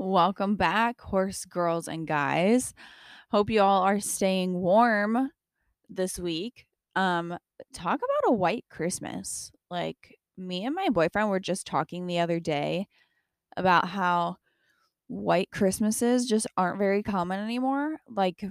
[0.00, 2.72] Welcome back, horse girls and guys.
[3.32, 5.32] Hope you all are staying warm
[5.90, 6.66] this week.
[6.94, 7.36] Um,
[7.72, 9.50] talk about a white Christmas.
[9.68, 12.86] Like me and my boyfriend were just talking the other day
[13.56, 14.36] about how
[15.08, 17.96] white Christmases just aren't very common anymore.
[18.08, 18.44] Like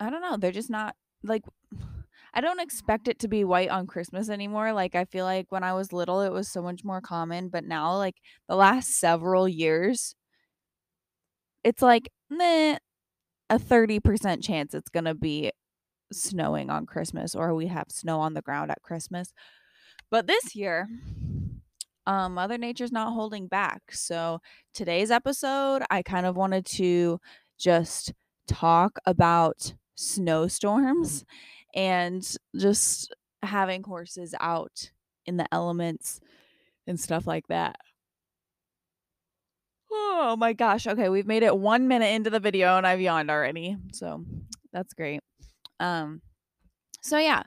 [0.00, 1.44] I don't know, they're just not like
[2.34, 4.72] I don't expect it to be white on Christmas anymore.
[4.72, 7.64] Like I feel like when I was little it was so much more common, but
[7.64, 8.16] now like
[8.48, 10.14] the last several years
[11.62, 12.78] it's like meh,
[13.50, 15.52] a 30% chance it's going to be
[16.12, 19.32] snowing on Christmas or we have snow on the ground at Christmas.
[20.10, 20.88] But this year
[22.06, 23.82] um mother nature's not holding back.
[23.92, 24.40] So
[24.74, 27.20] today's episode I kind of wanted to
[27.58, 28.12] just
[28.46, 31.24] talk about snowstorms
[31.74, 34.90] and just having horses out
[35.26, 36.20] in the elements
[36.86, 37.76] and stuff like that.
[39.90, 40.86] Oh my gosh.
[40.86, 43.76] Okay, we've made it 1 minute into the video and I've yawned already.
[43.92, 44.24] So,
[44.72, 45.20] that's great.
[45.80, 46.22] Um
[47.02, 47.44] so yeah,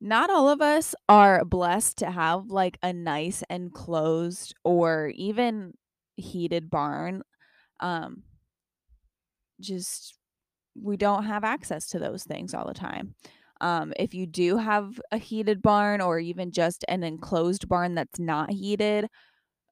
[0.00, 5.74] not all of us are blessed to have like a nice enclosed or even
[6.16, 7.22] heated barn.
[7.80, 8.24] Um
[9.60, 10.16] just
[10.74, 13.14] we don't have access to those things all the time.
[13.60, 18.18] Um, if you do have a heated barn or even just an enclosed barn that's
[18.18, 19.08] not heated,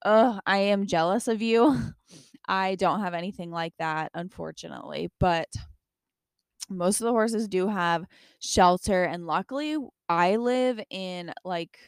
[0.05, 1.79] ugh, I am jealous of you.
[2.49, 5.49] I don't have anything like that, unfortunately, but
[6.69, 8.05] most of the horses do have
[8.41, 9.77] shelter, and luckily,
[10.09, 11.79] I live in like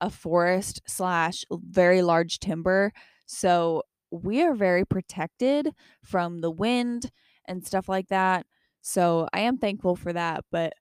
[0.00, 2.92] a forest slash very large timber,
[3.26, 7.10] so we are very protected from the wind
[7.46, 8.46] and stuff like that.
[8.82, 10.72] So I am thankful for that, but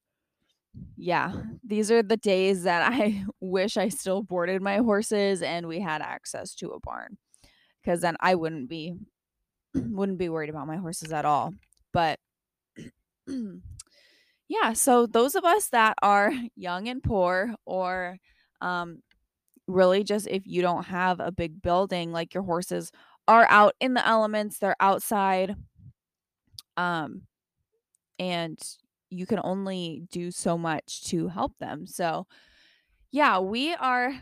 [0.97, 1.33] yeah,
[1.63, 6.01] these are the days that I wish I still boarded my horses and we had
[6.01, 7.17] access to a barn
[7.83, 8.95] because then I wouldn't be
[9.75, 11.53] wouldn't be worried about my horses at all.
[11.93, 12.19] But
[14.47, 18.17] yeah, so those of us that are young and poor or
[18.61, 18.99] um
[19.67, 22.91] really just if you don't have a big building like your horses
[23.27, 25.55] are out in the elements, they're outside
[26.77, 27.23] um
[28.19, 28.59] and
[29.09, 31.87] you can only do so much to help them.
[31.87, 32.27] So,
[33.11, 34.13] yeah, we are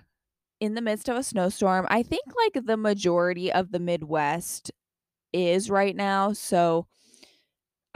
[0.59, 1.87] in the midst of a snowstorm.
[1.89, 4.71] I think like the majority of the Midwest
[5.33, 6.33] is right now.
[6.33, 6.87] So,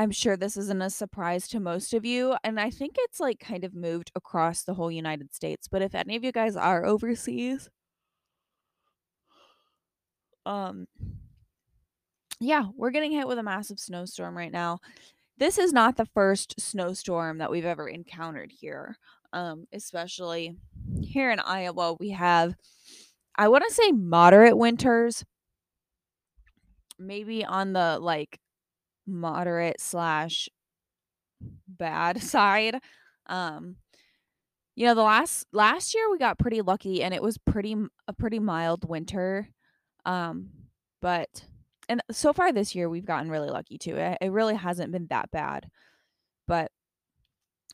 [0.01, 2.35] I'm sure this isn't a surprise to most of you.
[2.43, 5.67] And I think it's like kind of moved across the whole United States.
[5.67, 7.69] But if any of you guys are overseas,
[10.47, 10.87] um,
[12.39, 14.79] yeah, we're getting hit with a massive snowstorm right now
[15.41, 18.95] this is not the first snowstorm that we've ever encountered here.
[19.33, 20.55] Um, especially
[21.01, 22.53] here in Iowa, we have,
[23.35, 25.25] I want to say, moderate winters.
[26.99, 28.39] Maybe on the like
[29.07, 30.47] moderate slash
[31.67, 32.75] bad side.
[33.25, 33.77] Um,
[34.75, 37.75] you know, the last last year we got pretty lucky, and it was pretty
[38.07, 39.49] a pretty mild winter.
[40.05, 40.49] Um,
[41.01, 41.45] but
[41.91, 43.97] and so far this year we've gotten really lucky too.
[43.97, 45.69] It, it really hasn't been that bad.
[46.47, 46.71] But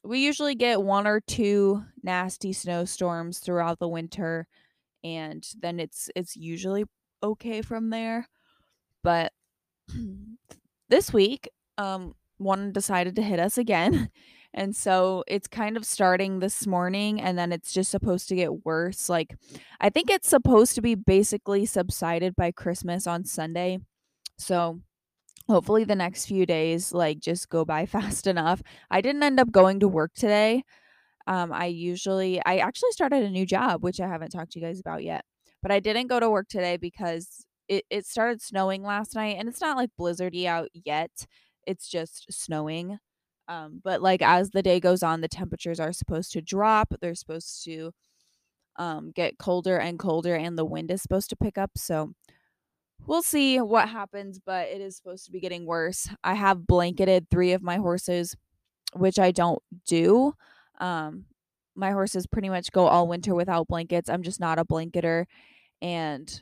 [0.04, 4.48] we usually get one or two nasty snowstorms throughout the winter
[5.04, 6.86] and then it's it's usually
[7.22, 8.28] okay from there.
[9.04, 9.34] But
[10.90, 11.48] this week
[11.78, 14.10] um one decided to hit us again.
[14.54, 18.66] And so it's kind of starting this morning and then it's just supposed to get
[18.66, 19.08] worse.
[19.08, 19.36] Like
[19.80, 23.78] I think it's supposed to be basically subsided by Christmas on Sunday.
[24.38, 24.82] So
[25.48, 28.62] hopefully the next few days like just go by fast enough.
[28.92, 30.64] I didn't end up going to work today.
[31.28, 34.66] Um I usually I actually started a new job which I haven't talked to you
[34.66, 35.26] guys about yet.
[35.62, 39.50] But I didn't go to work today because it, it started snowing last night and
[39.50, 41.12] it's not like blizzardy out yet.
[41.68, 43.00] It's just snowing.
[43.48, 46.94] Um but like as the day goes on the temperatures are supposed to drop.
[47.02, 47.92] They're supposed to
[48.78, 51.72] um get colder and colder and the wind is supposed to pick up.
[51.78, 52.14] So
[53.06, 56.10] we'll see what happens, but it is supposed to be getting worse.
[56.24, 58.36] I have blanketed three of my horses,
[58.94, 60.34] which I don't do.
[60.80, 61.26] Um,
[61.76, 64.10] my horses pretty much go all winter without blankets.
[64.10, 65.26] I'm just not a blanketer
[65.82, 66.42] and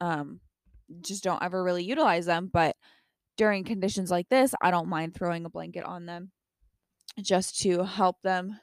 [0.00, 0.40] um,
[1.00, 2.50] just don't ever really utilize them.
[2.52, 2.76] But
[3.36, 6.30] during conditions like this, I don't mind throwing a blanket on them
[7.20, 8.58] just to help them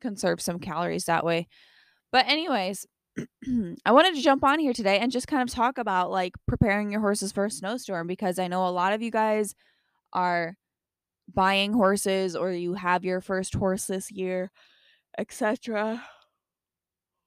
[0.00, 1.48] conserve some calories that way.
[2.10, 2.86] But, anyways,
[3.84, 6.90] I wanted to jump on here today and just kind of talk about like preparing
[6.90, 9.54] your horses for a snowstorm because I know a lot of you guys
[10.12, 10.56] are
[11.32, 14.50] buying horses or you have your first horse this year,
[15.18, 16.02] etc.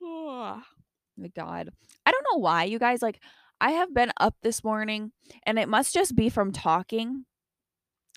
[0.02, 0.62] Oh
[1.18, 1.70] my god.
[2.06, 3.20] I don't know why you guys like
[3.60, 5.12] I have been up this morning
[5.46, 7.26] and it must just be from talking,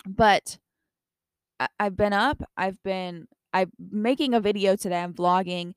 [0.07, 0.57] but
[1.59, 2.41] I- I've been up.
[2.57, 5.01] I've been I'm making a video today.
[5.01, 5.75] I'm vlogging,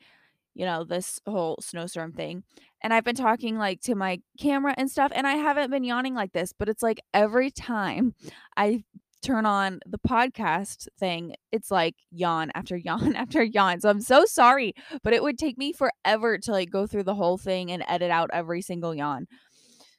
[0.58, 2.43] you know, this whole snowstorm thing.
[2.82, 6.14] And I've been talking like to my camera and stuff and I haven't been yawning
[6.14, 8.14] like this, but it's like every time
[8.56, 8.82] I
[9.22, 13.81] turn on the podcast thing, it's like yawn after yawn after yawn.
[13.81, 14.75] So I'm so sorry,
[15.05, 18.10] but it would take me forever to like go through the whole thing and edit
[18.10, 19.28] out every single yawn.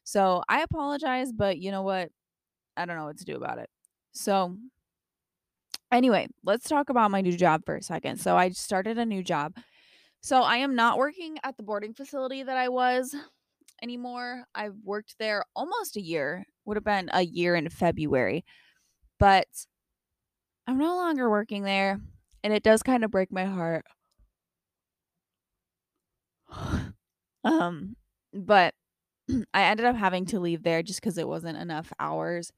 [0.03, 2.09] So I apologize, but you know what?
[2.75, 3.69] I don't know what to do about it.
[4.11, 4.57] So
[5.89, 8.19] anyway, let's talk about my new job for a second.
[8.19, 9.53] So I started a new job.
[10.21, 13.15] So I am not working at the boarding facility that I was
[13.81, 14.45] anymore.
[14.55, 16.45] I've worked there almost a year.
[16.65, 18.45] Would have been a year in February
[19.19, 19.47] but
[20.67, 21.99] I'm no longer working there
[22.43, 23.85] and it does kind of break my heart.
[27.43, 27.95] um
[28.33, 28.73] but
[29.53, 32.51] I ended up having to leave there just cuz it wasn't enough hours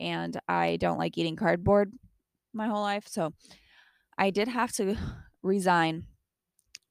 [0.00, 1.92] and I don't like eating cardboard
[2.54, 3.08] my whole life.
[3.08, 3.32] So
[4.18, 4.96] I did have to
[5.42, 6.06] resign.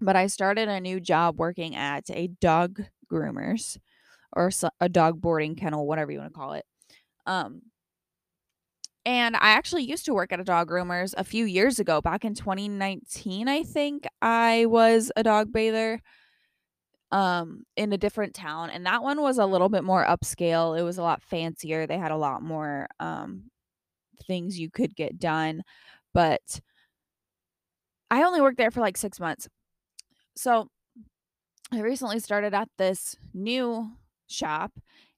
[0.03, 3.77] But I started a new job working at a dog groomers
[4.33, 4.51] or
[4.81, 6.65] a dog boarding kennel, whatever you want to call it.
[7.25, 7.63] Um
[9.05, 12.23] and I actually used to work at a dog groomers a few years ago, back
[12.23, 14.05] in 2019, I think.
[14.21, 15.99] I was a dog bather
[17.11, 20.77] um in a different town and that one was a little bit more upscale.
[20.77, 21.85] It was a lot fancier.
[21.85, 23.43] They had a lot more um
[24.27, 25.63] things you could get done,
[26.13, 26.61] but
[28.11, 29.47] I only worked there for like 6 months.
[30.35, 30.69] So
[31.71, 33.91] I recently started at this new
[34.27, 34.71] shop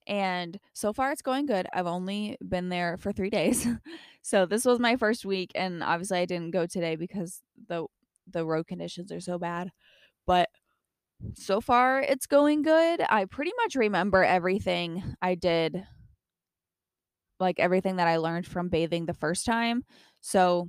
[0.06, 1.66] and so far it's going good.
[1.72, 3.66] I've only been there for 3 days.
[4.22, 7.86] so this was my first week and obviously I didn't go today because the
[8.28, 9.70] the road conditions are so bad.
[10.26, 10.48] But
[11.34, 13.02] so far it's going good.
[13.08, 15.86] I pretty much remember everything I did
[17.38, 19.84] like everything that I learned from bathing the first time.
[20.20, 20.68] So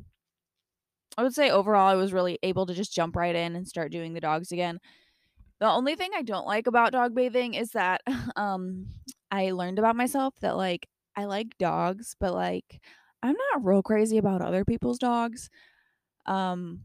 [1.17, 3.91] I would say overall I was really able to just jump right in and start
[3.91, 4.79] doing the dogs again.
[5.59, 8.01] The only thing I don't like about dog bathing is that
[8.35, 8.87] um
[9.31, 12.81] I learned about myself that like I like dogs, but like
[13.23, 15.49] I'm not real crazy about other people's dogs.
[16.25, 16.81] Um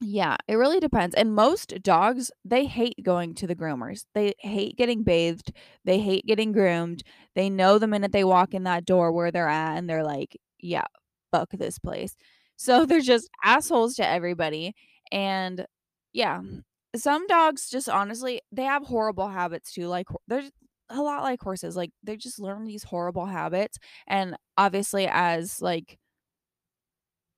[0.00, 1.14] yeah, it really depends.
[1.14, 4.04] And most dogs, they hate going to the groomers.
[4.14, 5.52] They hate getting bathed.
[5.84, 7.02] They hate getting groomed.
[7.34, 10.36] They know the minute they walk in that door where they're at and they're like,
[10.58, 10.84] yeah,
[11.32, 12.14] fuck this place.
[12.56, 14.74] So they're just assholes to everybody.
[15.12, 15.66] And
[16.12, 16.62] yeah, mm.
[16.96, 19.86] some dogs just honestly, they have horrible habits too.
[19.88, 20.50] Like there's
[20.90, 21.76] a lot like horses.
[21.76, 23.78] Like they just learn these horrible habits.
[24.06, 25.98] And obviously, as like,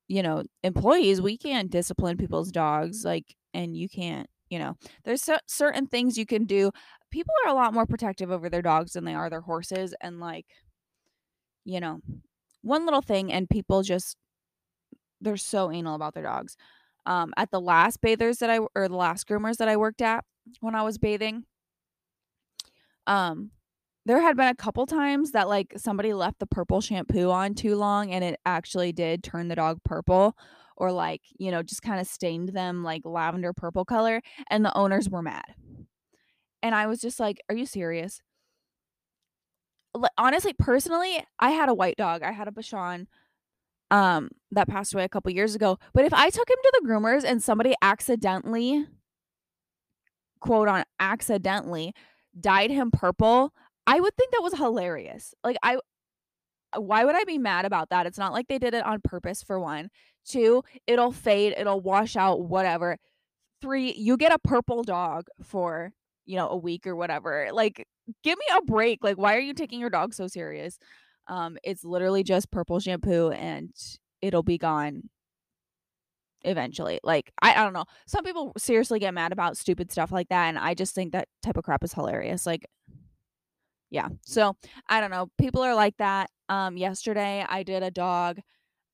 [0.08, 3.04] you know, employees, we can't discipline people's dogs.
[3.04, 6.70] Like, and you can't, you know, there's so- certain things you can do.
[7.10, 9.94] People are a lot more protective over their dogs than they are their horses.
[10.00, 10.46] And like,
[11.64, 12.00] you know,
[12.62, 14.16] one little thing, and people just,
[15.20, 16.56] they're so anal about their dogs.
[17.06, 20.24] Um, at the last bathers that I, or the last groomers that I worked at
[20.60, 21.44] when I was bathing,
[23.06, 23.50] um,
[24.04, 27.76] there had been a couple times that like somebody left the purple shampoo on too
[27.76, 30.36] long and it actually did turn the dog purple
[30.76, 34.76] or like, you know, just kind of stained them like lavender purple color and the
[34.76, 35.54] owners were mad.
[36.62, 38.20] And I was just like, "Are you serious?"
[40.16, 42.22] honestly, personally, I had a white dog.
[42.22, 43.06] I had a Bichon
[43.90, 45.78] um that passed away a couple years ago.
[45.92, 48.86] But if I took him to the groomers and somebody accidentally
[50.40, 51.94] quote on accidentally
[52.38, 53.52] dyed him purple,
[53.86, 55.34] I would think that was hilarious.
[55.42, 55.78] Like I
[56.76, 58.06] why would I be mad about that?
[58.06, 59.90] It's not like they did it on purpose for one.
[60.26, 62.98] Two, it'll fade, it'll wash out whatever.
[63.62, 65.92] Three, you get a purple dog for,
[66.26, 67.48] you know, a week or whatever.
[67.52, 67.86] Like
[68.22, 69.02] give me a break.
[69.02, 70.78] Like why are you taking your dog so serious?
[71.28, 73.70] Um it's literally just purple shampoo and
[74.22, 75.10] it'll be gone
[76.42, 77.00] eventually.
[77.02, 77.84] Like I, I don't know.
[78.06, 81.28] Some people seriously get mad about stupid stuff like that and I just think that
[81.42, 82.46] type of crap is hilarious.
[82.46, 82.66] Like
[83.90, 84.08] yeah.
[84.20, 84.54] So,
[84.88, 85.30] I don't know.
[85.38, 86.30] People are like that.
[86.48, 88.40] Um yesterday I did a dog.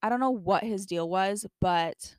[0.03, 2.17] I don't know what his deal was, but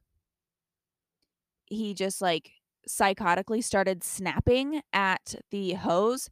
[1.68, 2.52] he just like
[2.88, 6.30] psychotically started snapping at the hose.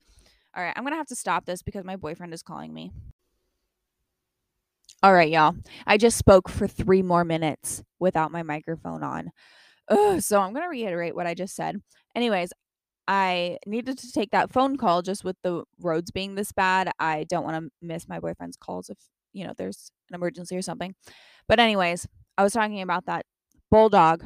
[0.56, 2.92] All right, I'm going to have to stop this because my boyfriend is calling me.
[5.04, 5.54] All right, y'all.
[5.86, 9.32] I just spoke for three more minutes without my microphone on.
[9.90, 11.82] Ugh, so I'm going to reiterate what I just said.
[12.16, 12.54] Anyways,
[13.06, 16.90] I needed to take that phone call just with the roads being this bad.
[17.02, 18.98] I don't want to miss my boyfriend's calls if,
[19.34, 20.96] you know, there's an emergency or something.
[21.50, 22.08] But, anyways,
[22.38, 23.26] I was talking about that
[23.70, 24.24] bulldog.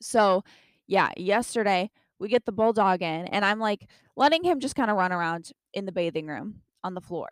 [0.00, 0.42] So,
[0.86, 3.86] yeah, yesterday we get the bulldog in and I'm like
[4.16, 7.28] letting him just kind of run around in the bathing room on the floor.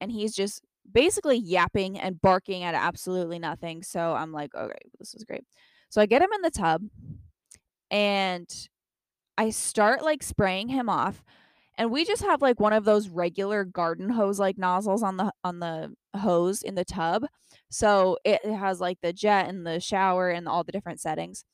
[0.00, 3.82] And he's just basically yapping and barking at absolutely nothing.
[3.82, 5.44] So I'm like, okay, this is great.
[5.88, 6.82] So I get him in the tub
[7.90, 8.48] and
[9.36, 11.22] I start like spraying him off.
[11.78, 15.32] And we just have like one of those regular garden hose like nozzles on the
[15.42, 17.24] on the hose in the tub.
[17.70, 21.44] So it has like the jet and the shower and all the different settings.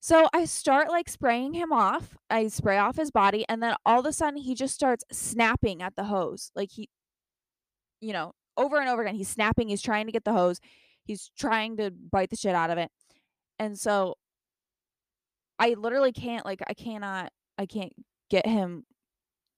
[0.00, 2.16] So I start like spraying him off.
[2.28, 5.80] I spray off his body and then all of a sudden he just starts snapping
[5.82, 6.50] at the hose.
[6.56, 6.88] Like he
[8.02, 10.60] you know, over and over again he's snapping, he's trying to get the hose.
[11.04, 12.90] He's trying to bite the shit out of it.
[13.58, 14.16] And so
[15.58, 17.92] I literally can't like I cannot I can't
[18.28, 18.84] get him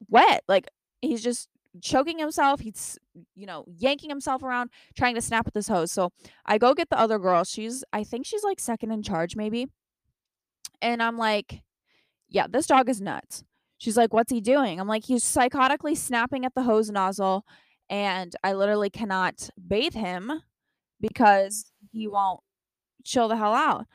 [0.08, 0.44] wet.
[0.46, 0.68] Like
[1.02, 1.48] he's just
[1.82, 2.60] choking himself.
[2.60, 2.98] He's
[3.34, 5.90] you know, yanking himself around trying to snap at this hose.
[5.90, 6.10] So
[6.46, 7.44] I go get the other girl.
[7.44, 9.68] She's I think she's like second in charge maybe.
[10.82, 11.62] And I'm like,
[12.28, 13.44] yeah, this dog is nuts.
[13.78, 14.80] She's like, what's he doing?
[14.80, 17.44] I'm like, he's psychotically snapping at the hose nozzle,
[17.90, 20.42] and I literally cannot bathe him
[21.00, 22.40] because he won't
[23.04, 23.86] chill the hell out.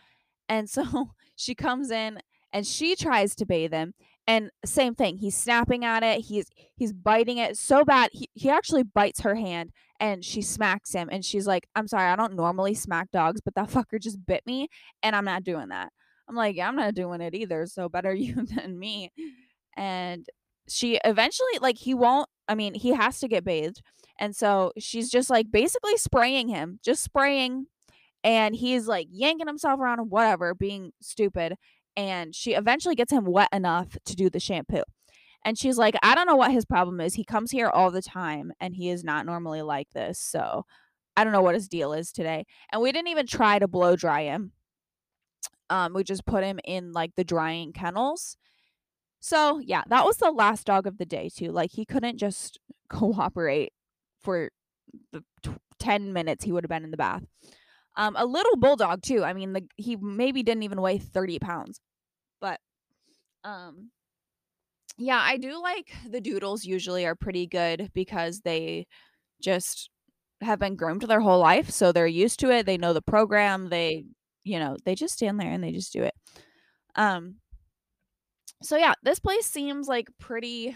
[0.48, 2.20] And so she comes in
[2.54, 3.94] and she tries to bathe him.
[4.28, 6.22] And same thing, he's snapping at it.
[6.22, 8.12] He's he's biting it so bad.
[8.14, 12.12] He he actually bites her hand and she smacks him and she's like, "I'm sorry,
[12.12, 14.68] I don't normally smack dogs, but that fucker just bit me
[15.02, 15.92] and I'm not doing that."
[16.30, 17.66] I'm like, yeah, I'm not doing it either.
[17.66, 19.12] So better you than me.
[19.76, 20.26] And
[20.72, 23.82] she eventually, like, he won't, I mean, he has to get bathed.
[24.20, 27.68] And so she's just like basically spraying him, just spraying.
[28.24, 31.56] And he's like yanking himself around and whatever, being stupid.
[31.96, 34.84] And she eventually gets him wet enough to do the shampoo.
[35.46, 37.14] And she's like, I don't know what his problem is.
[37.14, 40.20] He comes here all the time and he is not normally like this.
[40.20, 40.66] So
[41.16, 42.46] I don't know what his deal is today.
[42.74, 44.52] And we didn't even try to blow dry him
[45.70, 48.38] um, we just put him in like the drying kennels.
[49.20, 51.52] So yeah, that was the last dog of the day too.
[51.52, 52.60] Like he couldn't just
[52.90, 53.74] cooperate
[54.22, 54.50] for
[55.12, 57.24] the t- 10 minutes he would have been in the bath.
[57.96, 59.24] Um, a little bulldog too.
[59.24, 61.82] I mean, the, he maybe didn't even weigh 30 pounds,
[62.40, 62.60] but
[63.44, 63.90] um,
[64.98, 68.86] yeah, I do like the doodles usually are pretty good because they
[69.42, 69.90] just
[70.42, 71.70] have been groomed their whole life.
[71.70, 72.66] So they're used to it.
[72.66, 73.70] They know the program.
[73.70, 74.06] They
[74.44, 76.14] you know, they just stand there and they just do it.
[76.96, 77.36] Um
[78.62, 80.76] so yeah, this place seems like pretty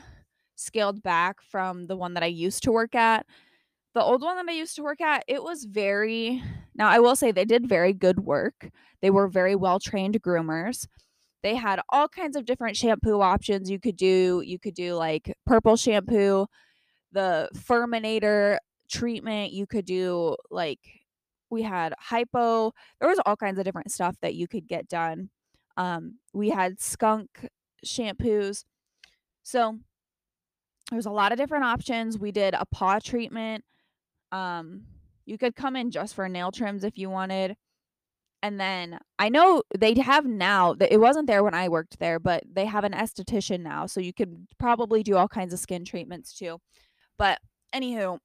[0.55, 3.25] scaled back from the one that I used to work at.
[3.93, 6.41] The old one that I used to work at, it was very
[6.75, 8.69] Now, I will say they did very good work.
[9.01, 10.87] They were very well-trained groomers.
[11.43, 14.41] They had all kinds of different shampoo options you could do.
[14.45, 16.47] You could do like purple shampoo,
[17.11, 18.57] the Furminator
[18.89, 20.79] treatment, you could do like
[21.49, 25.29] we had hypo there was all kinds of different stuff that you could get done
[25.77, 27.47] um, we had skunk
[27.85, 28.65] shampoos.
[29.43, 29.79] So
[30.91, 32.17] there's a lot of different options.
[32.17, 33.63] We did a paw treatment.
[34.31, 34.83] Um,
[35.25, 37.55] you could come in just for nail trims if you wanted.
[38.41, 42.43] And then i know they have now it wasn't there when i worked there but
[42.51, 46.33] they have an esthetician now so you could probably do all kinds of skin treatments
[46.33, 46.59] too.
[47.17, 47.39] But
[47.73, 48.19] anywho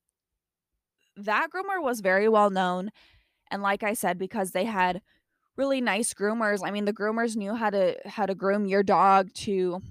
[1.19, 2.91] that groomer was very well known.
[3.51, 5.01] And like I said, because they had
[5.59, 9.35] really nice groomers, I mean the groomers knew how to how to groom your dog
[9.35, 9.83] to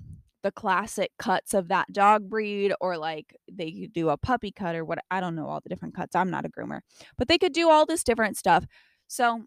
[0.44, 4.76] the classic cuts of that dog breed or like they could do a puppy cut
[4.76, 6.16] or what I don't know all the different cuts.
[6.16, 6.80] I'm not a groomer.
[7.18, 8.66] But they could do all this different stuff.
[9.08, 9.44] So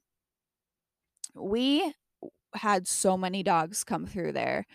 [1.34, 1.92] we
[2.54, 4.66] had so many dogs come through there.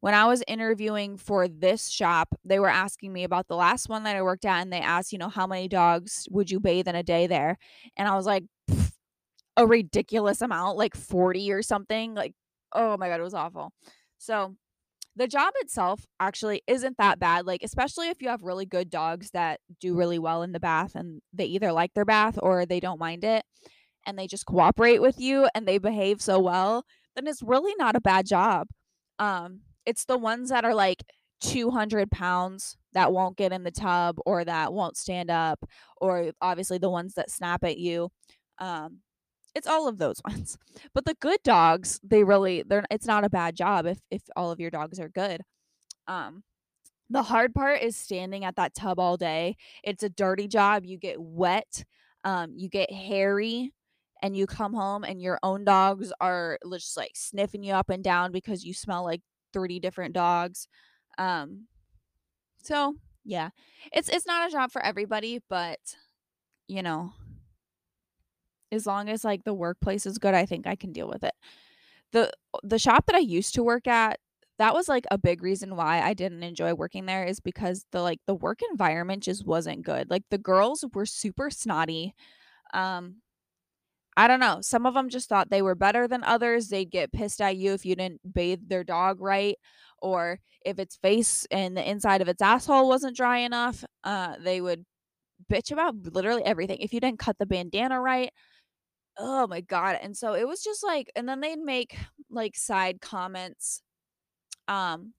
[0.00, 4.04] When I was interviewing for this shop, they were asking me about the last one
[4.04, 6.88] that I worked at and they asked, you know, how many dogs would you bathe
[6.88, 7.58] in a day there?
[7.96, 8.44] And I was like,
[9.56, 12.14] a ridiculous amount, like 40 or something.
[12.14, 12.34] Like,
[12.72, 13.72] oh my God, it was awful.
[14.18, 14.56] So,
[15.16, 17.46] the job itself actually isn't that bad.
[17.46, 20.96] Like, especially if you have really good dogs that do really well in the bath
[20.96, 23.44] and they either like their bath or they don't mind it
[24.06, 26.84] and they just cooperate with you and they behave so well,
[27.14, 28.66] then it's really not a bad job.
[29.18, 31.04] Um, it's the ones that are like
[31.40, 35.64] 200 pounds that won't get in the tub or that won't stand up,
[36.00, 38.10] or obviously the ones that snap at you.
[38.58, 39.00] Um,
[39.54, 40.58] it's all of those ones.
[40.94, 44.50] But the good dogs, they really they're it's not a bad job if if all
[44.50, 45.42] of your dogs are good.
[46.08, 46.42] Um
[47.10, 49.56] the hard part is standing at that tub all day.
[49.84, 50.84] It's a dirty job.
[50.84, 51.84] You get wet,
[52.24, 53.72] um you get hairy
[54.22, 58.02] and you come home and your own dogs are just like sniffing you up and
[58.02, 59.20] down because you smell like
[59.52, 60.68] 30 different dogs.
[61.18, 61.66] Um
[62.62, 62.94] so,
[63.24, 63.50] yeah.
[63.92, 65.78] It's it's not a job for everybody, but
[66.68, 67.12] you know,
[68.74, 71.34] as long as like the workplace is good, I think I can deal with it.
[72.12, 74.20] The the shop that I used to work at,
[74.58, 78.00] that was, like, a big reason why I didn't enjoy working there is because the,
[78.02, 80.10] like, the work environment just wasn't good.
[80.10, 82.14] Like, the girls were super snotty.
[82.72, 83.16] Um,
[84.16, 86.68] I don't know, some of them just thought they were better than others.
[86.68, 89.56] They'd get pissed at you if you didn't bathe their dog right,
[90.00, 94.60] or if its face and the inside of its asshole wasn't dry enough, uh, they
[94.60, 94.84] would
[95.52, 96.78] bitch about literally everything.
[96.80, 98.32] If you didn't cut the bandana right
[99.18, 101.96] oh my god, and so it was just like and then they'd make,
[102.30, 103.82] like, side comments,
[104.68, 105.14] um,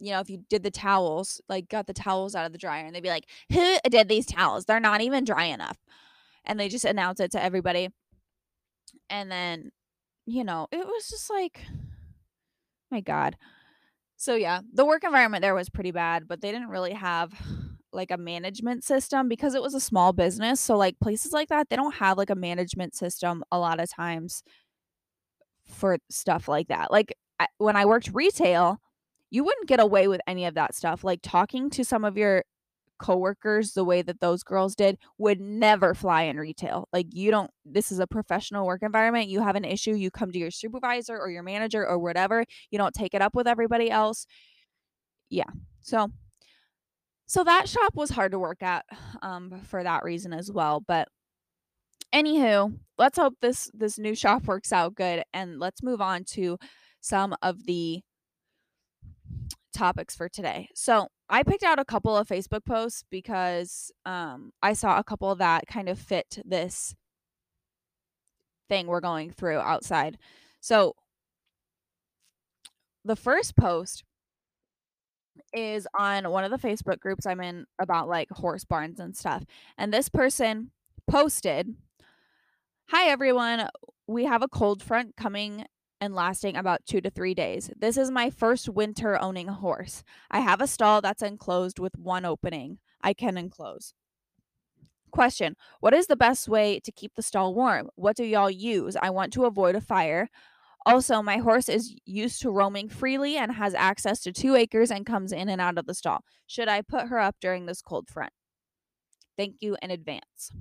[0.00, 2.86] you know, if you did the towels, like, got the towels out of the dryer,
[2.86, 4.66] and they'd be like, "Who did these towels?
[4.66, 5.78] They're not even dry enough."
[6.46, 7.90] And they just announce it to everybody.
[9.10, 9.70] And then,
[10.26, 11.62] you know, it was just like
[12.90, 13.36] my god.
[14.16, 17.32] So, yeah, the work environment there was pretty bad, but they didn't really have,
[17.92, 21.68] like, a management system because it was a small business, so, like, places like that,
[21.70, 24.42] they don't have, like, a management system a lot of times
[25.66, 26.90] for stuff like that.
[26.90, 28.80] Like, I when I worked retail,
[29.30, 31.04] you wouldn't get away with any of that stuff.
[31.04, 32.44] Like, talking to some of your
[32.98, 36.88] coworkers the way that those girls did would never fly in retail.
[36.92, 39.28] Like, you don't this is a professional work environment.
[39.28, 42.44] You have an issue, you come to your supervisor or your manager or whatever.
[42.70, 44.26] You don't take it up with everybody else.
[45.30, 45.44] Yeah.
[45.80, 46.10] So
[47.28, 48.84] so that shop was hard to work at,
[49.22, 51.08] um, for that reason as well, but
[52.12, 56.58] anywho, let's hope this this new shop works out good, and let's move on to
[57.00, 58.00] some of the
[59.72, 60.68] topics for today.
[60.74, 65.34] So, I picked out a couple of Facebook posts because, um, I saw a couple
[65.36, 66.94] that kind of fit this
[68.68, 70.18] thing we're going through outside.
[70.60, 70.94] So
[73.04, 74.04] the first post
[75.52, 79.44] is on one of the Facebook groups I'm in about, like, horse barns and stuff,
[79.78, 80.70] and this person
[81.08, 81.74] posted,
[82.88, 83.68] "Hi, everyone.
[84.06, 85.66] We have a cold front coming
[86.00, 87.70] and lasting about 2 to 3 days.
[87.76, 90.02] This is my first winter owning a horse.
[90.30, 93.92] I have a stall that's enclosed with 1 opening I can enclose.
[95.10, 97.88] Question: What is the best way to keep the stall warm?
[97.94, 98.96] What do y'all use?
[98.96, 100.28] I want to avoid a fire.
[100.88, 105.06] Also, my horse is used to roaming freely and has access to 2 acres and
[105.06, 106.24] comes in and out of the stall.
[106.48, 108.32] Should I put her up during this cold front?
[109.36, 110.52] Thank you in advance."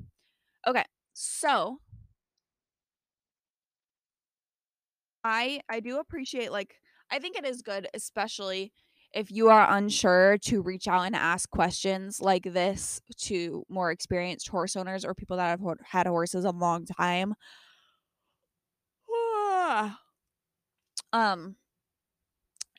[0.68, 1.80] Okay, so
[5.24, 6.76] I I do appreciate, like
[7.12, 8.74] I think it is good, especially
[9.14, 14.50] if you are unsure to reach out and ask questions like this to more experienced
[14.50, 17.34] horse owners or people that have had horses a long time.
[19.12, 20.00] Ah,
[21.14, 21.56] Um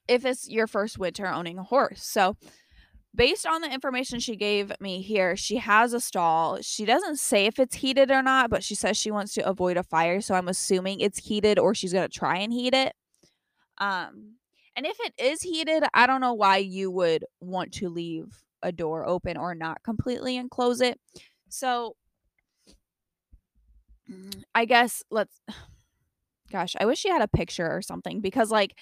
[0.08, 2.02] if it's your first winter owning a horse.
[2.04, 2.36] So,
[3.14, 6.58] based on the information she gave me here, she has a stall.
[6.62, 9.76] She doesn't say if it's heated or not, but she says she wants to avoid
[9.76, 12.94] a fire, so I'm assuming it's heated or she's gonna try and heat it.
[13.78, 14.34] Um,
[14.76, 18.26] and if it is heated, I don't know why you would want to leave
[18.62, 21.00] a door open or not completely enclose it.
[21.48, 21.96] So
[24.54, 25.40] I guess let's
[26.50, 28.74] gosh, I wish she had a picture or something because, like,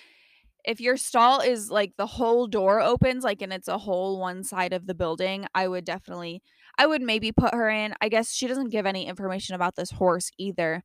[0.64, 4.44] if your stall is, like, the whole door opens, like, and it's a whole one
[4.44, 6.42] side of the building, I would definitely
[6.78, 7.94] I would maybe put her in.
[8.02, 10.82] I guess she doesn't give any information about this horse either,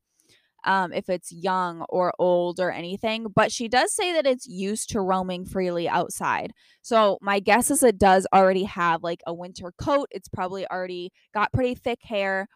[0.63, 4.89] um, if it's young or old or anything, but she does say that it's used
[4.91, 6.53] to roaming freely outside.
[6.83, 10.07] So, my guess is it does already have, like, a winter coat.
[10.11, 12.47] It's probably already got pretty thick hair.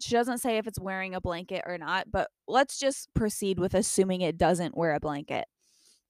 [0.00, 3.74] She doesn't say if it's wearing a blanket or not, but let's just proceed with
[3.74, 5.46] assuming it doesn't wear a blanket.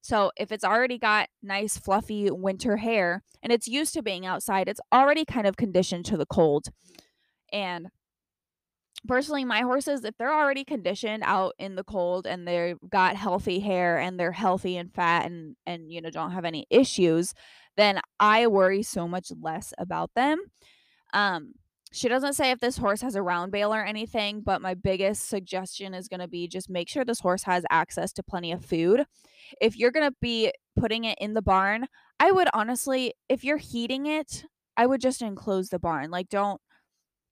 [0.02, 4.68] So, if it's already got nice fluffy winter hair and it's used to being outside,
[4.68, 6.68] it's already kind of conditioned to the cold.
[7.52, 7.88] And
[9.06, 13.60] personally, my horses, if they're already conditioned out in the cold and they've got healthy
[13.60, 17.34] hair and they're healthy and fat and and, you know, don't have any issues,
[17.76, 20.38] then I worry so much less about them.
[21.12, 21.54] Um,
[21.92, 25.28] she doesn't say if this horse has a round bale or anything, but my biggest
[25.28, 29.04] suggestion is gonna be just make sure this horse has access to plenty of food.
[29.60, 31.86] If you're gonna be putting it in the barn,
[32.20, 34.44] I would honestly if you're heating it,
[34.76, 36.10] I would just enclose the barn.
[36.10, 36.60] Like, don't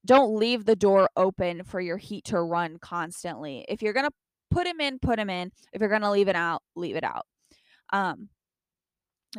[0.05, 3.65] don't leave the door open for your heat to run constantly.
[3.69, 4.11] If you're gonna
[4.51, 5.51] put him in, put him in.
[5.73, 7.25] If you're gonna leave it out, leave it out.
[7.93, 8.29] Um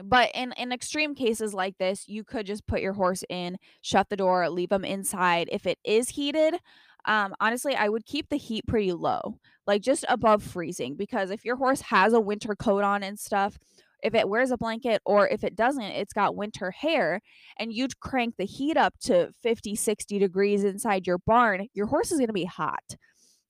[0.04, 4.08] but in in extreme cases like this, you could just put your horse in, shut
[4.08, 5.48] the door, leave them inside.
[5.52, 6.56] If it is heated,
[7.04, 11.44] um, honestly, I would keep the heat pretty low, like, just above freezing, because if
[11.44, 13.58] your horse has a winter coat on and stuff,
[14.02, 17.20] if it wears a blanket or if it doesn't, it's got winter hair,
[17.58, 22.10] and you'd crank the heat up to 50, 60 degrees inside your barn, your horse
[22.12, 22.96] is gonna be hot.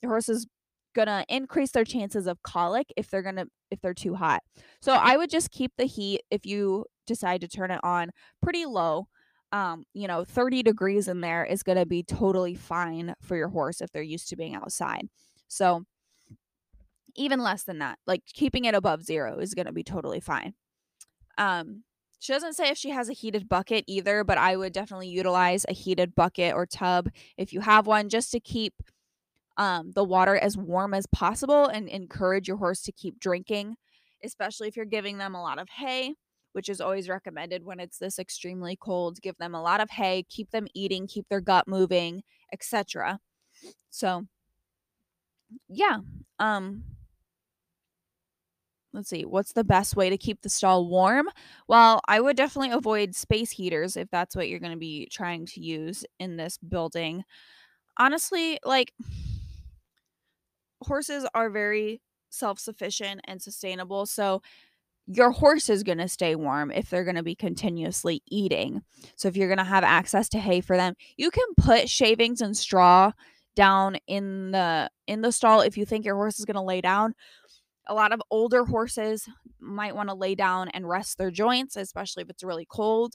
[0.03, 0.47] Your horse is
[0.97, 4.43] gonna increase their chances of colic if they're gonna if they're too hot.
[4.81, 8.11] So I would just keep the heat if you decide to turn it on
[8.43, 9.07] pretty low.
[9.53, 13.81] Um, you know, 30 degrees in there is gonna be totally fine for your horse
[13.81, 15.09] if they're used to being outside.
[15.49, 15.85] So
[17.15, 20.55] even less than that, like keeping it above zero is gonna be totally fine.
[21.39, 21.85] Um,
[22.19, 25.67] she doesn't say if she has a heated bucket either, but I would definitely utilize
[25.69, 28.73] a heated bucket or tub if you have one just to keep
[29.57, 33.77] um, the water as warm as possible and encourage your horse to keep drinking,
[34.25, 36.15] especially if you're giving them a lot of hay,
[36.53, 39.21] which is always recommended when it's this extremely cold.
[39.23, 43.19] Give them a lot of hay, keep them eating, keep their gut moving, etc.
[43.91, 44.25] So,
[45.69, 45.99] yeah.
[46.39, 46.85] Um,
[48.97, 51.29] let's see, what's the best way to keep the stall warm?
[51.69, 55.47] Well, I would definitely avoid space heaters if that's what you're going to be trying
[55.47, 57.23] to use in this building.
[57.99, 58.93] Honestly, like
[60.83, 64.43] horses are very self-sufficient and sustainable, so
[65.07, 68.83] your horse is going to stay warm if they're going to be continuously eating.
[69.15, 72.41] So if you're going to have access to hay for them, you can put shavings
[72.41, 73.13] and straw
[73.55, 76.81] down in the in the stall if you think your horse is going to lay
[76.81, 77.15] down.
[77.87, 79.29] A lot of older horses
[79.61, 83.15] might want to lay down and rest their joints, especially if it's really cold.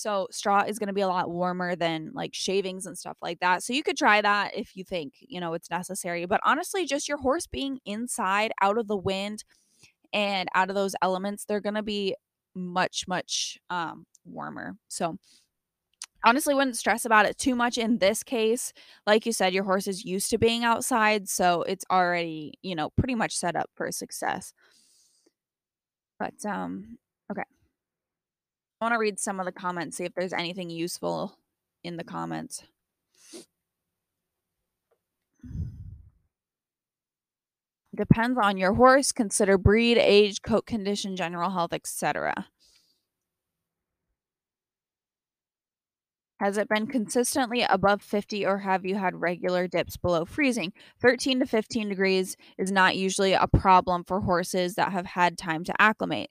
[0.00, 3.40] So straw is going to be a lot warmer than like shavings and stuff like
[3.40, 3.62] that.
[3.62, 6.24] So you could try that if you think, you know, it's necessary.
[6.26, 9.44] But honestly, just your horse being inside, out of the wind
[10.12, 12.16] and out of those elements, they're going to be
[12.54, 14.76] much much um warmer.
[14.88, 15.16] So
[16.24, 18.72] honestly wouldn't stress about it too much in this case.
[19.06, 22.90] Like you said, your horse is used to being outside, so it's already, you know,
[22.90, 24.52] pretty much set up for success.
[26.18, 26.98] But um
[27.30, 27.44] okay.
[28.80, 31.36] I want to read some of the comments, see if there's anything useful
[31.84, 32.62] in the comments.
[37.94, 39.12] Depends on your horse.
[39.12, 42.46] Consider breed, age, coat condition, general health, etc.
[46.38, 50.72] Has it been consistently above 50 or have you had regular dips below freezing?
[51.02, 55.64] 13 to 15 degrees is not usually a problem for horses that have had time
[55.64, 56.30] to acclimate.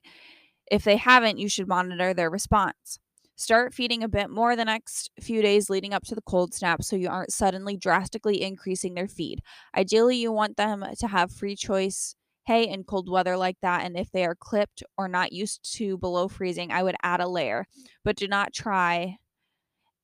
[0.70, 3.00] If they haven't, you should monitor their response.
[3.36, 6.84] Start feeding a bit more the next few days leading up to the cold snap
[6.84, 9.42] so you aren't suddenly drastically increasing their feed.
[9.76, 13.96] Ideally, you want them to have free choice hay in cold weather like that, and
[13.96, 17.66] if they are clipped or not used to below freezing, I would add a layer,
[18.04, 19.18] but do not try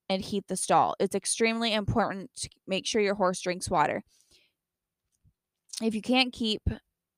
[0.09, 0.95] and heat the stall.
[0.99, 4.03] It's extremely important to make sure your horse drinks water.
[5.81, 6.61] If you can't keep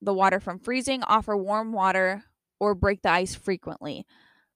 [0.02, 2.24] the water from freezing, offer warm water
[2.60, 4.06] or break the ice frequently.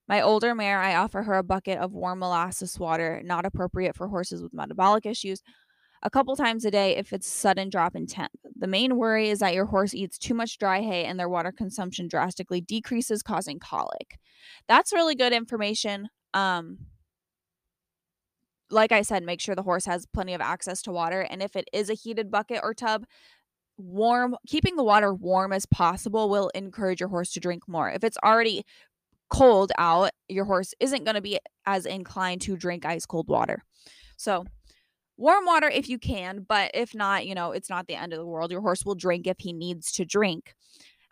[0.08, 4.08] My older mare, I offer her a bucket of warm molasses water, not appropriate for
[4.08, 5.42] horses with metabolic issues,
[6.02, 8.32] a couple times a day if it's sudden drop in temp.
[8.56, 11.52] The main worry is that your horse eats too much dry hay and their water
[11.52, 14.18] consumption drastically decreases, causing colic.
[14.66, 16.08] That's really good information.
[16.34, 16.78] Um,
[18.70, 21.20] like I said, make sure the horse has plenty of access to water.
[21.20, 23.04] And if it is a heated bucket or tub,
[23.82, 27.90] warm, keeping the water warm as possible will encourage your horse to drink more.
[27.90, 28.64] If it's already
[29.30, 33.64] cold out, your horse isn't going to be as inclined to drink ice cold water.
[34.16, 34.44] So,
[35.16, 38.18] warm water if you can, but if not, you know, it's not the end of
[38.18, 38.50] the world.
[38.50, 40.54] Your horse will drink if he needs to drink.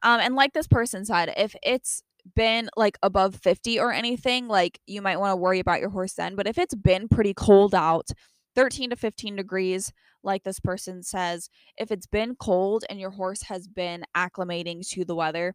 [0.03, 2.03] Um, and like this person said, if it's
[2.35, 6.15] been like above 50 or anything, like you might want to worry about your horse
[6.15, 6.37] then.
[6.37, 8.11] But if it's been pretty cold out,
[8.55, 13.43] 13 to 15 degrees, like this person says, if it's been cold and your horse
[13.45, 15.55] has been acclimating to the weather,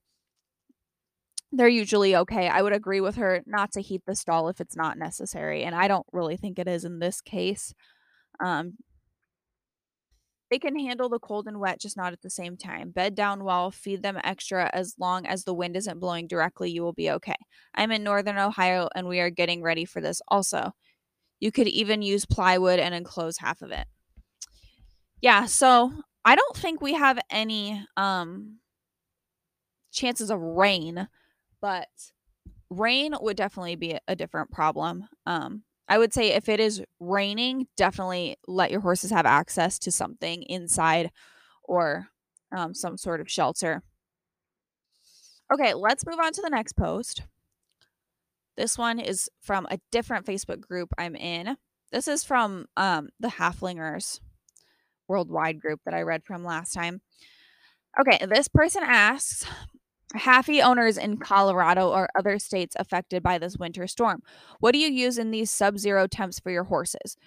[1.52, 2.48] they're usually okay.
[2.48, 5.64] I would agree with her not to heat the stall if it's not necessary.
[5.64, 7.74] And I don't really think it is in this case.
[8.44, 8.74] Um,
[10.52, 12.92] they can handle the cold and wet, just not at the same time.
[12.92, 16.84] Bed down well, feed them extra as long as the wind isn't blowing directly, you
[16.84, 17.36] will be okay.
[17.74, 20.74] I'm in northern Ohio and we are getting ready for this also.
[21.40, 23.88] You could even use plywood and enclose half of it.
[25.22, 25.92] Yeah, so
[26.24, 28.60] I don't think we have any um
[29.92, 31.08] chances of rain,
[31.62, 31.88] but
[32.70, 35.08] rain would definitely be a different problem.
[35.26, 39.92] Um I would say if it is raining, definitely let your horses have access to
[39.92, 41.12] something inside
[41.64, 42.08] or
[42.56, 43.84] um, some sort of shelter.
[45.54, 47.24] Okay, let's move on to the next post.
[48.58, 51.58] This one is from a different Facebook group I'm in.
[51.92, 54.20] This is from um, the Haflingers
[55.08, 57.02] worldwide group that I read from last time.
[58.00, 59.46] Okay, this person asks
[60.16, 64.22] Haffy owners in Colorado or other states affected by this winter storm.
[64.60, 67.18] What do you use in these sub zero temps for your horses?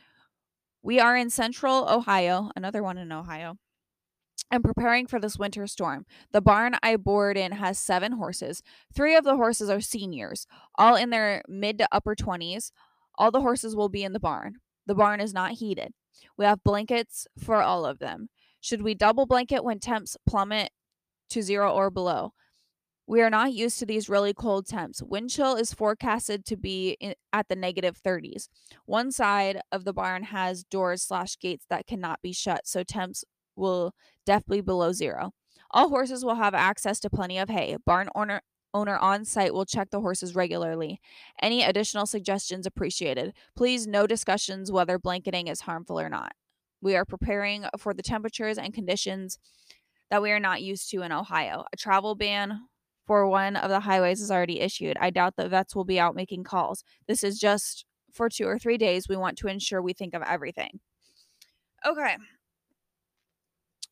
[0.83, 3.57] We are in central Ohio, another one in Ohio.
[4.51, 6.07] I'm preparing for this winter storm.
[6.33, 8.63] The barn I board in has seven horses.
[8.95, 10.47] Three of the horses are seniors,
[10.77, 12.71] all in their mid to upper 20s.
[13.17, 14.57] All the horses will be in the barn.
[14.87, 15.93] The barn is not heated.
[16.37, 18.29] We have blankets for all of them.
[18.61, 20.71] Should we double blanket when temps plummet
[21.31, 22.33] to zero or below?
[23.07, 25.03] We are not used to these really cold temps.
[25.03, 28.49] Wind chill is forecasted to be in, at the negative 30s.
[28.85, 33.25] One side of the barn has doors slash gates that cannot be shut, so temps
[33.59, 33.95] will
[34.25, 35.33] definitely below zero.
[35.71, 37.77] All horses will have access to plenty of hay.
[37.85, 38.43] Barn owner
[38.75, 41.01] owner on site will check the horses regularly.
[41.43, 43.33] Any additional suggestions appreciated.
[43.57, 46.33] Please no discussions whether blanketing is harmful or not.
[46.81, 49.39] We are preparing for the temperatures and conditions
[50.11, 51.65] that we are not used to in Ohio.
[51.73, 52.69] A travel ban
[53.07, 54.97] for one of the highways is already issued.
[55.01, 56.85] I doubt that vets will be out making calls.
[57.07, 59.09] This is just for two or three days.
[59.09, 60.81] We want to ensure we think of everything.
[61.87, 62.17] Okay.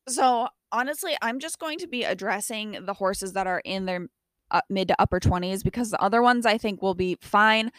[0.07, 4.07] So, honestly, I'm just going to be addressing the horses that are in their
[4.51, 7.71] uh, mid to upper 20s because the other ones I think will be fine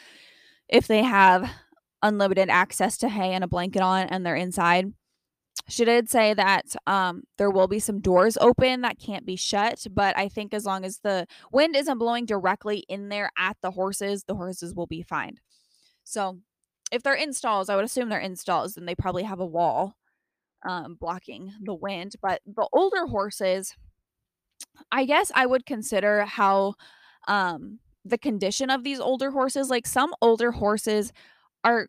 [0.69, 1.51] if they have
[2.03, 4.93] unlimited access to hay and a blanket on and they're inside.
[5.69, 9.87] She did say that um, there will be some doors open that can't be shut,
[9.91, 13.73] but I think as long as the wind isn't blowing directly in there at the
[13.73, 15.39] horses, the horses will be fine.
[16.05, 16.39] So,
[16.91, 19.47] if they're in stalls, I would assume they're in stalls, and they probably have a
[19.47, 19.95] wall
[20.67, 22.15] um, blocking the wind.
[22.23, 23.75] But the older horses,
[24.91, 26.75] I guess I would consider how
[27.27, 29.71] um, the condition of these older horses.
[29.71, 31.13] Like some older horses
[31.65, 31.89] are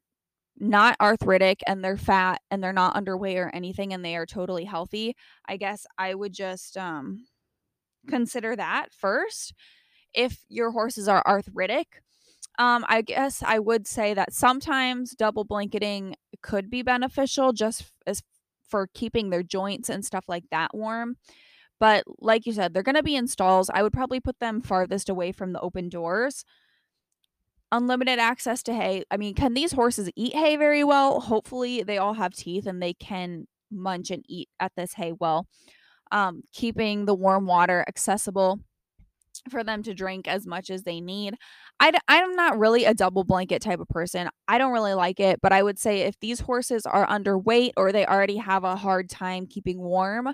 [0.60, 4.66] not arthritic and they're fat and they're not underweight or anything and they are totally
[4.66, 5.16] healthy.
[5.48, 7.26] I guess I would just um,
[8.08, 9.54] consider that first.
[10.14, 12.02] If your horses are arthritic,
[12.58, 18.22] um, I guess I would say that sometimes double blanketing could be beneficial just as
[18.70, 21.18] for keeping their joints and stuff like that warm.
[21.80, 23.70] But like you said, they're going to be in stalls.
[23.74, 26.44] I would probably put them farthest away from the open doors.
[27.72, 29.04] Unlimited access to hay.
[29.12, 31.22] I mean, can these horses eat hay very well?
[31.22, 35.48] Hopefully, they all have teeth and they can munch and eat at this hay well.
[36.12, 38.60] Um, keeping the warm water accessible
[39.50, 41.36] for them to drink as much as they need.
[41.80, 44.30] I, I'm not really a double blanket type of person.
[44.48, 47.92] I don't really like it, but I would say if these horses are underweight or
[47.92, 50.34] they already have a hard time keeping warm,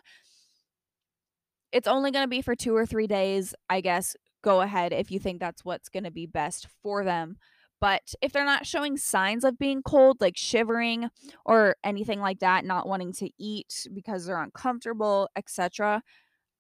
[1.71, 3.53] it's only going to be for two or three days.
[3.69, 7.38] I guess go ahead if you think that's what's going to be best for them.
[7.81, 11.10] But if they're not showing signs of being cold, like shivering
[11.45, 16.01] or anything like that, not wanting to eat because they're uncomfortable, etc.,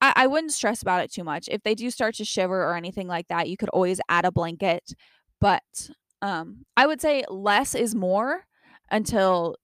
[0.01, 1.47] I, I wouldn't stress about it too much.
[1.49, 4.31] If they do start to shiver or anything like that, you could always add a
[4.31, 4.93] blanket.
[5.39, 5.89] But
[6.21, 8.45] um, I would say less is more
[8.89, 9.55] until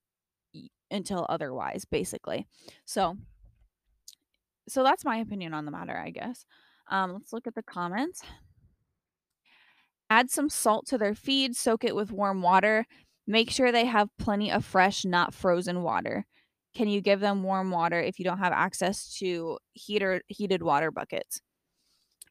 [0.90, 2.46] until otherwise, basically.
[2.84, 3.16] So
[4.68, 6.44] so that's my opinion on the matter, I guess.
[6.90, 8.22] Um, let's look at the comments.
[10.10, 12.86] Add some salt to their feed, soak it with warm water.
[13.26, 16.26] Make sure they have plenty of fresh, not frozen water.
[16.74, 20.90] Can you give them warm water if you don't have access to heater heated water
[20.90, 21.40] buckets?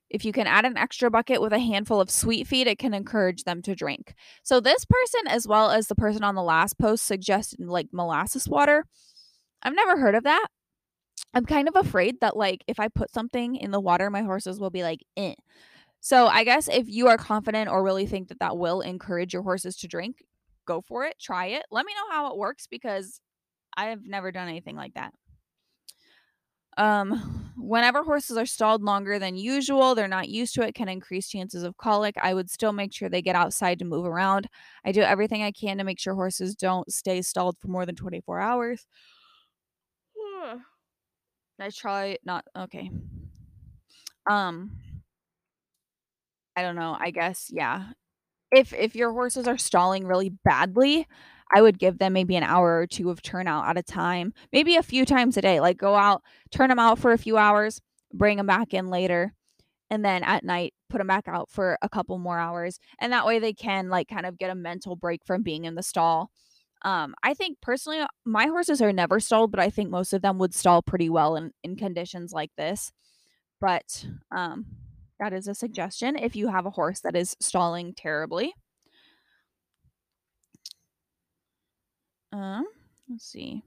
[0.09, 2.93] If you can add an extra bucket with a handful of sweet feed, it can
[2.93, 4.13] encourage them to drink.
[4.43, 8.47] So this person, as well as the person on the last post, suggested like molasses
[8.47, 8.85] water.
[9.63, 10.47] I've never heard of that.
[11.33, 14.59] I'm kind of afraid that like if I put something in the water, my horses
[14.59, 15.35] will be like, eh.
[16.01, 19.43] So I guess if you are confident or really think that that will encourage your
[19.43, 20.23] horses to drink,
[20.65, 21.63] go for it, try it.
[21.71, 23.21] Let me know how it works because
[23.75, 25.13] I've never done anything like that.
[26.77, 31.27] Um, whenever horses are stalled longer than usual, they're not used to it, can increase
[31.27, 32.15] chances of colic.
[32.21, 34.47] I would still make sure they get outside to move around.
[34.85, 37.95] I do everything I can to make sure horses don't stay stalled for more than
[37.95, 38.87] 24 hours.
[41.59, 42.89] I try not okay.
[44.29, 44.71] Um
[46.55, 46.97] I don't know.
[46.99, 47.89] I guess yeah.
[48.51, 51.07] If if your horses are stalling really badly,
[51.53, 54.75] I would give them maybe an hour or two of turnout at a time, maybe
[54.75, 55.59] a few times a day.
[55.59, 57.81] Like go out, turn them out for a few hours,
[58.13, 59.33] bring them back in later,
[59.89, 62.79] and then at night put them back out for a couple more hours.
[62.99, 65.75] And that way they can like kind of get a mental break from being in
[65.75, 66.31] the stall.
[66.83, 70.39] Um, I think personally, my horses are never stalled, but I think most of them
[70.39, 72.91] would stall pretty well in, in conditions like this.
[73.59, 74.65] But um,
[75.19, 78.53] that is a suggestion if you have a horse that is stalling terribly.
[82.31, 82.65] Um,
[83.09, 83.63] let's see.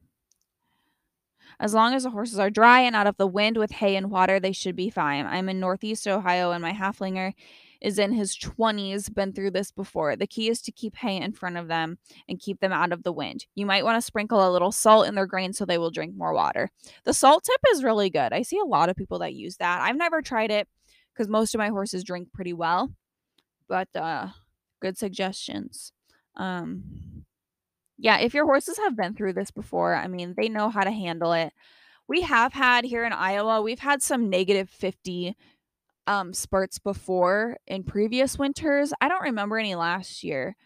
[1.61, 4.11] As long as the horses are dry and out of the wind with hay and
[4.11, 5.27] water, they should be fine.
[5.27, 7.33] I'm in Northeast Ohio and my haflinger
[7.81, 10.17] is in his 20s, been through this before.
[10.17, 11.99] The key is to keep hay in front of them
[12.29, 13.47] and keep them out of the wind.
[13.55, 16.17] You might want to sprinkle a little salt in their grain so they will drink
[16.17, 16.71] more water.
[17.05, 18.33] The salt tip is really good.
[18.33, 19.83] I see a lot of people that use that.
[19.83, 20.67] I've never tried it
[21.13, 22.91] because most of my horses drink pretty well,
[23.69, 24.29] but uh,
[24.81, 25.93] good suggestions.
[26.37, 27.14] Um,
[27.99, 30.91] yeah, if your horses have been through this before, I mean, they know how to
[30.91, 31.53] handle it.
[32.09, 35.37] We have had here in Iowa, we've had some negative 50
[36.07, 38.93] um spurts before in previous winters.
[39.01, 40.57] I don't remember any last year,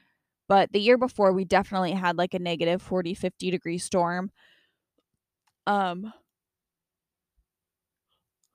[0.48, 4.30] but the year before we definitely had like a negative 40 50 degree storm.
[5.66, 6.12] Um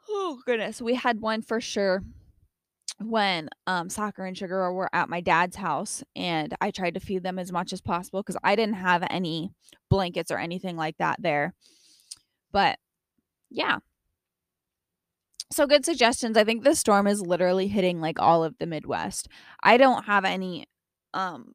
[0.09, 2.03] Oh goodness, we had one for sure
[3.09, 7.23] when um soccer and sugar were at my dad's house and I tried to feed
[7.23, 9.53] them as much as possible cuz I didn't have any
[9.89, 11.53] blankets or anything like that there.
[12.51, 12.79] But
[13.49, 13.79] yeah,
[15.51, 16.37] so good suggestions.
[16.37, 19.27] I think the storm is literally hitting like all of the Midwest.
[19.61, 20.65] I don't have any
[21.13, 21.53] um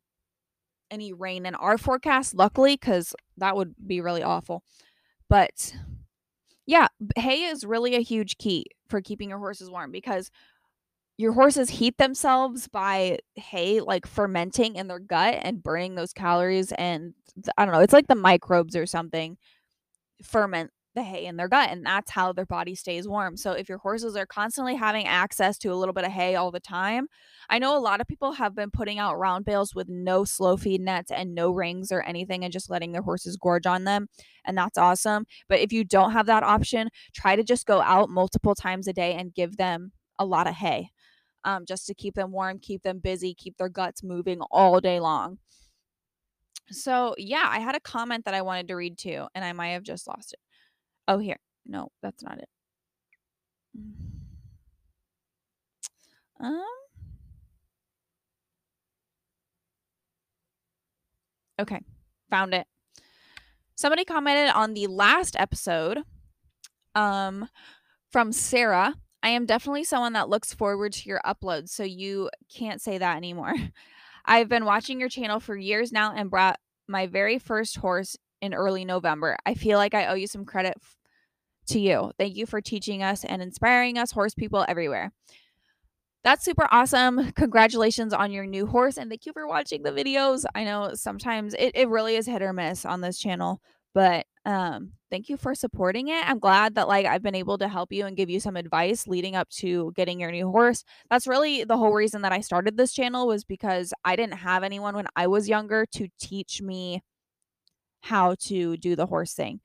[0.90, 4.62] any rain in our forecast luckily cuz that would be really awful.
[5.28, 5.74] But
[6.66, 10.30] yeah, hay is really a huge key for keeping your horses warm because
[11.18, 16.72] your horses heat themselves by hay like fermenting in their gut and burning those calories
[16.72, 17.12] and
[17.58, 19.36] I don't know, it's like the microbes or something
[20.22, 23.36] ferment the hay in their gut and that's how their body stays warm.
[23.36, 26.50] So if your horses are constantly having access to a little bit of hay all
[26.50, 27.08] the time,
[27.50, 30.56] I know a lot of people have been putting out round bales with no slow
[30.56, 34.08] feed nets and no rings or anything and just letting their horses gorge on them
[34.44, 35.26] and that's awesome.
[35.48, 38.92] But if you don't have that option, try to just go out multiple times a
[38.92, 40.90] day and give them a lot of hay.
[41.48, 45.00] Um, just to keep them warm, keep them busy, keep their guts moving all day
[45.00, 45.38] long.
[46.70, 49.70] So, yeah, I had a comment that I wanted to read too, and I might
[49.70, 50.40] have just lost it.
[51.08, 51.38] Oh, here.
[51.64, 52.48] No, that's not it.
[56.40, 56.62] Um.
[61.58, 61.80] Okay,
[62.30, 62.64] found it.
[63.74, 66.02] Somebody commented on the last episode
[66.94, 67.48] um
[68.12, 68.94] from Sarah.
[69.22, 73.16] I am definitely someone that looks forward to your uploads, so you can't say that
[73.16, 73.54] anymore.
[74.24, 78.54] I've been watching your channel for years now and brought my very first horse in
[78.54, 79.36] early November.
[79.44, 80.74] I feel like I owe you some credit
[81.68, 82.12] to you.
[82.18, 85.12] Thank you for teaching us and inspiring us, horse people everywhere.
[86.24, 87.32] That's super awesome.
[87.32, 90.44] Congratulations on your new horse and thank you for watching the videos.
[90.54, 93.62] I know sometimes it, it really is hit or miss on this channel,
[93.94, 96.28] but um thank you for supporting it.
[96.28, 99.06] I'm glad that like I've been able to help you and give you some advice
[99.06, 100.84] leading up to getting your new horse.
[101.10, 104.62] That's really the whole reason that I started this channel was because I didn't have
[104.64, 107.02] anyone when I was younger to teach me
[108.02, 109.60] how to do the horse thing.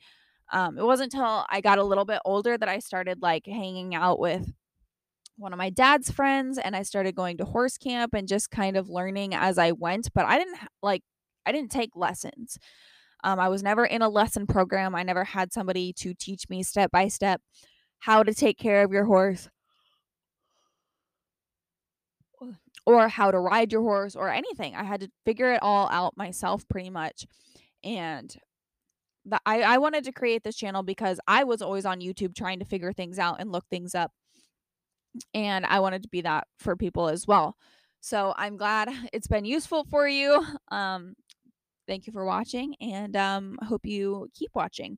[0.52, 3.96] Um, it wasn't until I got a little bit older that I started like hanging
[3.96, 4.52] out with
[5.38, 8.78] one of my dad's friends and I started going to horse camp and just kind
[8.78, 10.10] of learning as I went.
[10.14, 11.04] But I didn't like,
[11.46, 12.58] I didn't take lessons.
[13.24, 14.96] Um, I was never in a lesson program.
[14.96, 17.42] I never had somebody to teach me step by step
[18.00, 19.50] how to take care of your horse
[22.86, 24.76] or how to ride your horse or anything.
[24.76, 27.26] I had to figure it all out myself pretty much.
[27.84, 28.36] And
[29.26, 32.60] that I, I wanted to create this channel because I was always on YouTube trying
[32.60, 34.12] to figure things out and look things up.
[35.34, 37.56] And I wanted to be that for people as well.
[38.02, 40.46] So I'm glad it's been useful for you.
[40.70, 41.14] Um,
[41.88, 44.98] thank you for watching and um, hope you keep watching.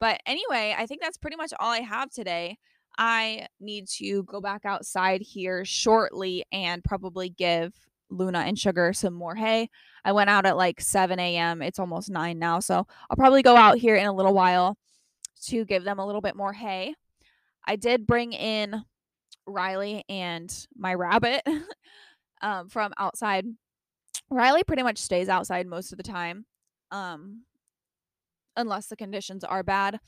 [0.00, 2.58] But anyway, I think that's pretty much all I have today.
[2.96, 7.72] I need to go back outside here shortly and probably give
[8.10, 9.70] Luna and Sugar some more hay.
[10.04, 11.62] I went out at like 7 a.m.
[11.62, 12.60] It's almost 9 now.
[12.60, 14.76] So I'll probably go out here in a little while
[15.46, 16.94] to give them a little bit more hay.
[17.66, 18.82] I did bring in
[19.46, 21.42] Riley and my rabbit
[22.42, 23.46] um, from outside.
[24.30, 26.44] Riley pretty much stays outside most of the time,
[26.90, 27.44] um,
[28.56, 30.00] unless the conditions are bad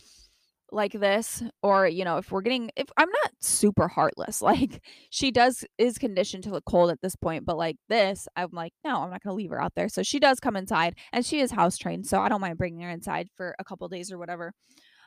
[0.73, 5.31] like this or you know if we're getting if i'm not super heartless like she
[5.31, 9.03] does is conditioned to the cold at this point but like this i'm like no
[9.03, 9.89] i'm not gonna leave her out there.
[9.89, 12.81] So she does come inside and she is house trained so i don't mind bringing
[12.81, 14.53] her inside for a couple days or whatever.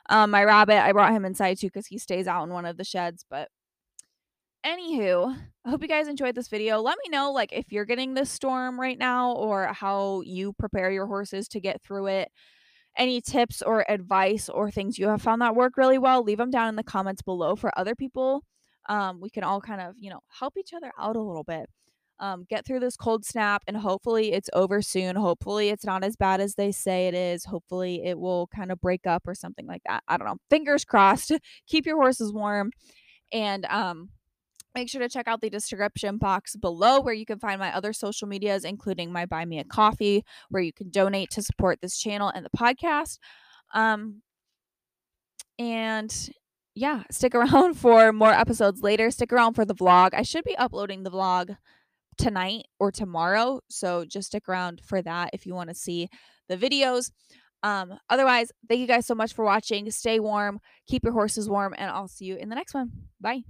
[0.08, 2.76] Um my rabbit i brought him inside too because he stays out in one of
[2.76, 3.48] the sheds but
[4.64, 8.14] anywho i hope you guys enjoyed this video let me know like if you're getting
[8.14, 12.30] this storm right now or how you prepare your horses to get through it
[12.96, 16.50] any tips or advice or things you have found that work really well, leave them
[16.50, 18.44] down in the comments below for other people.
[18.88, 21.68] Um, we can all kind of, you know, help each other out a little bit.
[22.20, 25.16] Um, get through this cold snap and hopefully it's over soon.
[25.16, 27.44] Hopefully it's not as bad as they say it is.
[27.44, 30.04] Hopefully it will kind of break up or something like that.
[30.06, 30.36] I don't know.
[30.48, 31.32] Fingers crossed.
[31.66, 32.70] Keep your horses warm.
[33.32, 34.10] And um
[34.74, 37.92] Make sure to check out the description box below where you can find my other
[37.92, 41.96] social medias, including my Buy Me a Coffee, where you can donate to support this
[41.96, 43.18] channel and the podcast.
[43.72, 44.22] Um,
[45.58, 46.30] and
[46.74, 49.10] yeah, stick around for more episodes later.
[49.10, 50.10] Stick around for the vlog.
[50.12, 51.56] I should be uploading the vlog
[52.18, 53.60] tonight or tomorrow.
[53.68, 56.08] So just stick around for that if you want to see
[56.48, 57.10] the videos.
[57.62, 59.90] Um, otherwise, thank you guys so much for watching.
[59.90, 62.90] Stay warm, keep your horses warm, and I'll see you in the next one.
[63.20, 63.44] Bye.